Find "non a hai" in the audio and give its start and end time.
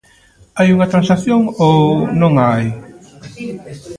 2.21-2.65